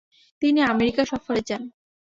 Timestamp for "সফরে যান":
1.11-1.63